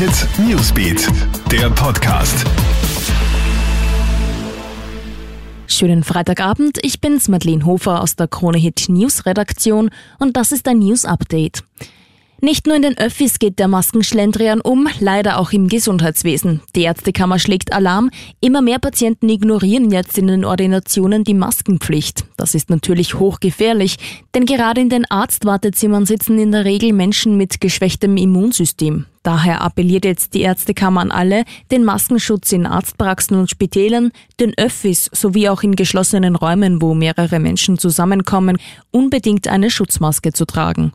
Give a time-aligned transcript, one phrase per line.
[0.00, 1.08] Hit Newsbeat,
[1.52, 2.46] der Podcast.
[5.66, 10.66] Schönen Freitagabend, ich bin's Madeleine Hofer aus der Krone Hit News Redaktion und das ist
[10.68, 11.64] ein News Update.
[12.42, 16.62] Nicht nur in den Öffis geht der Maskenschlendrian um, leider auch im Gesundheitswesen.
[16.74, 18.10] Die Ärztekammer schlägt Alarm.
[18.40, 22.24] Immer mehr Patienten ignorieren jetzt in den Ordinationen die Maskenpflicht.
[22.38, 23.98] Das ist natürlich hochgefährlich,
[24.34, 29.04] denn gerade in den Arztwartezimmern sitzen in der Regel Menschen mit geschwächtem Immunsystem.
[29.22, 35.10] Daher appelliert jetzt die Ärztekammer an alle, den Maskenschutz in Arztpraxen und Spitälern, den Öffis
[35.12, 38.56] sowie auch in geschlossenen Räumen, wo mehrere Menschen zusammenkommen,
[38.90, 40.92] unbedingt eine Schutzmaske zu tragen.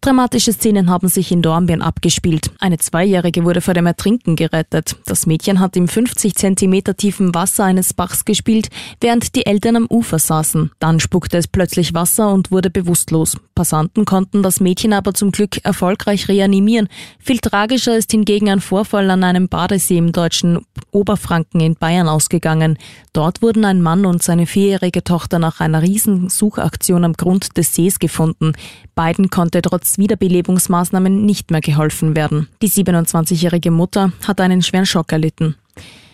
[0.00, 2.52] Dramatische Szenen haben sich in Dornbirn abgespielt.
[2.60, 4.94] Eine Zweijährige wurde vor dem Ertrinken gerettet.
[5.06, 8.68] Das Mädchen hat im 50 Zentimeter tiefen Wasser eines Bachs gespielt,
[9.00, 10.70] während die Eltern am Ufer saßen.
[10.78, 13.36] Dann spuckte es plötzlich Wasser und wurde bewusstlos.
[13.56, 16.88] Passanten konnten das Mädchen aber zum Glück erfolgreich reanimieren.
[17.18, 22.78] Viel tragischer ist hingegen ein Vorfall an einem Badesee im deutschen Oberfranken in Bayern ausgegangen.
[23.12, 27.98] Dort wurden ein Mann und seine vierjährige Tochter nach einer Riesensuchaktion am Grund des Sees
[27.98, 28.52] gefunden.
[28.94, 32.48] Beiden konnte trotz Wiederbelebungsmaßnahmen nicht mehr geholfen werden.
[32.60, 35.54] Die 27-jährige Mutter hat einen schweren Schock erlitten.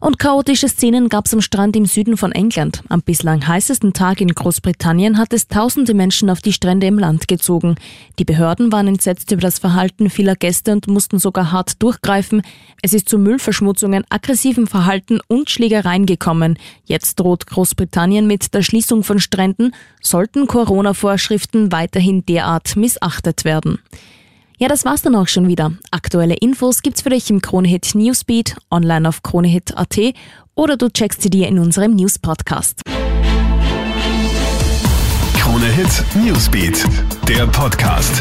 [0.00, 2.82] Und chaotische Szenen gab es am Strand im Süden von England.
[2.88, 7.28] Am bislang heißesten Tag in Großbritannien hat es tausende Menschen auf die Strände im Land
[7.28, 7.74] gezogen.
[8.18, 12.40] Die Behörden waren entsetzt über das Verhalten vieler Gäste und mussten sogar hart durchgreifen.
[12.80, 16.58] Es ist zu Müllverschmutzungen, aggressivem Verhalten und Schlägereien gekommen.
[16.86, 23.78] Jetzt droht Großbritannien mit der Schließung von Stränden, sollten Corona-Vorschriften weiterhin derart missachtet werden.
[24.60, 25.72] Ja, das war's dann auch schon wieder.
[25.90, 29.98] Aktuelle Infos gibt's für dich im Kronehit Newsbeat, online auf kronehit.at
[30.54, 32.82] oder du checkst sie dir in unserem News Podcast.
[35.38, 36.84] Kronehit Newsbeat,
[37.26, 38.20] der Podcast.